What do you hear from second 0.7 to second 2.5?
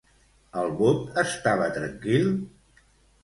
bot estava tranquil?